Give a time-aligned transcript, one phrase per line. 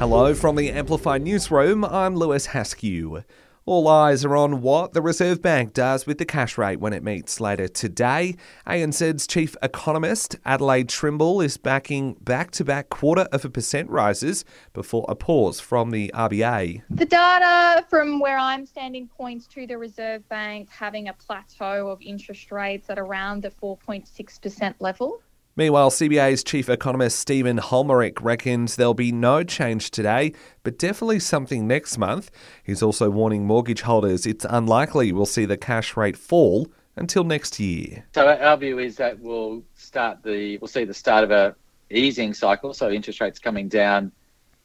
[0.00, 1.84] Hello from the Amplified Newsroom.
[1.84, 3.22] I'm Lewis Haskew.
[3.66, 7.04] All eyes are on what the Reserve Bank does with the cash rate when it
[7.04, 8.36] meets later today.
[8.66, 14.42] ANZ's chief economist, Adelaide Timbrell, is backing back to back quarter of a percent rises
[14.72, 16.80] before a pause from the RBA.
[16.88, 22.00] The data from where I'm standing points to the Reserve Bank having a plateau of
[22.00, 25.20] interest rates at around the 4.6% level.
[25.60, 30.32] Meanwhile, CBA's chief economist Stephen Halmarick reckons there'll be no change today,
[30.62, 32.30] but definitely something next month.
[32.62, 37.60] He's also warning mortgage holders it's unlikely we'll see the cash rate fall until next
[37.60, 38.06] year.
[38.14, 41.54] So our view is that we'll start the we'll see the start of a
[41.90, 44.12] easing cycle, so interest rates coming down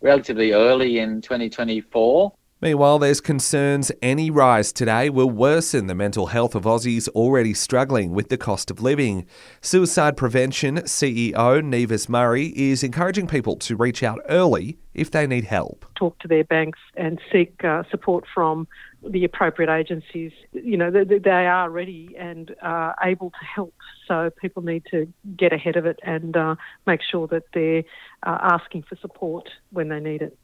[0.00, 2.32] relatively early in 2024.
[2.62, 8.12] Meanwhile, there's concerns any rise today will worsen the mental health of Aussies already struggling
[8.12, 9.26] with the cost of living.
[9.62, 15.44] Suicide Prevention CEO Nieves Murray is encouraging people to reach out early if they need
[15.44, 15.86] help.
[15.94, 18.68] Talk to their banks and seek uh, support from
[19.08, 20.32] the appropriate agencies.
[20.52, 23.74] You know, they, they are ready and uh, able to help.
[24.06, 27.84] So people need to get ahead of it and uh, make sure that they're
[28.22, 30.36] uh, asking for support when they need it.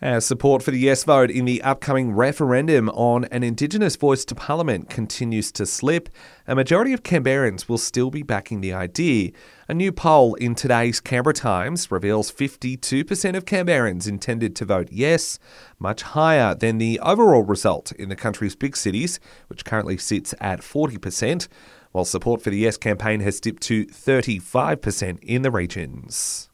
[0.00, 4.34] As support for the yes vote in the upcoming referendum on an Indigenous voice to
[4.36, 6.08] Parliament continues to slip,
[6.46, 9.32] a majority of Canberrans will still be backing the idea.
[9.66, 15.40] A new poll in today's Canberra Times reveals 52% of Canberrans intended to vote yes,
[15.80, 20.60] much higher than the overall result in the country's big cities, which currently sits at
[20.60, 21.48] 40%,
[21.90, 26.50] while support for the yes campaign has dipped to 35% in the regions.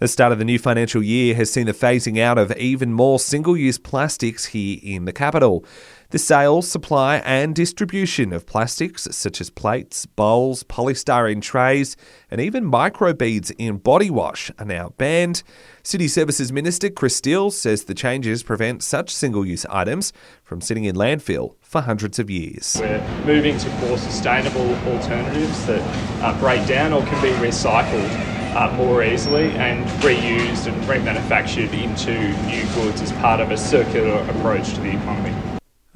[0.00, 3.18] The start of the new financial year has seen the phasing out of even more
[3.18, 5.64] single use plastics here in the capital.
[6.10, 11.96] The sale, supply, and distribution of plastics such as plates, bowls, polystyrene trays,
[12.30, 15.42] and even microbeads in body wash are now banned.
[15.82, 20.12] City Services Minister Chris Steel says the changes prevent such single use items
[20.44, 22.76] from sitting in landfill for hundreds of years.
[22.78, 25.82] We're moving to more sustainable alternatives that
[26.22, 32.12] uh, break down or can be recycled uh, more easily and reused and remanufactured into
[32.46, 35.34] new goods as part of a circular approach to the economy.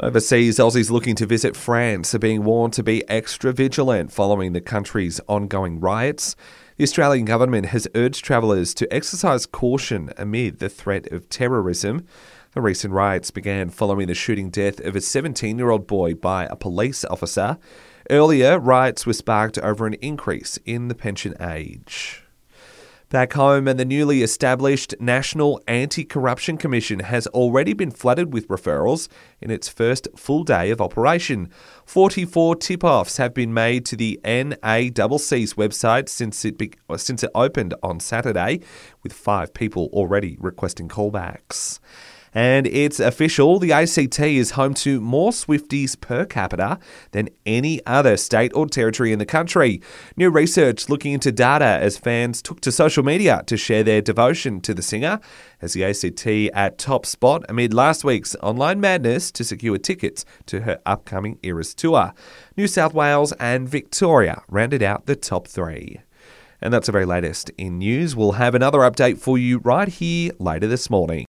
[0.00, 4.60] Overseas, Aussies looking to visit France are being warned to be extra vigilant following the
[4.60, 6.34] country's ongoing riots.
[6.76, 12.06] The Australian government has urged travellers to exercise caution amid the threat of terrorism.
[12.52, 16.46] The recent riots began following the shooting death of a 17 year old boy by
[16.46, 17.58] a police officer.
[18.10, 22.21] Earlier, riots were sparked over an increase in the pension age.
[23.12, 28.48] Back home, and the newly established National Anti Corruption Commission has already been flooded with
[28.48, 29.06] referrals
[29.38, 31.50] in its first full day of operation.
[31.84, 37.22] 44 tip offs have been made to the NACC's website since it, be- uh, since
[37.22, 38.60] it opened on Saturday,
[39.02, 41.80] with five people already requesting callbacks.
[42.34, 46.78] And it's official the ACT is home to more Swifties per capita
[47.10, 49.82] than any other state or territory in the country.
[50.16, 54.60] New research looking into data as fans took to social media to share their devotion
[54.62, 55.20] to the singer,
[55.60, 56.26] as the ACT
[56.56, 61.75] at top spot amid last week's online madness to secure tickets to her upcoming Eras
[61.75, 62.14] tour.
[62.56, 66.00] New South Wales and Victoria rounded out the top three.
[66.62, 68.14] And that's the very latest in news.
[68.14, 71.20] We'll have another update for you right here later this morning.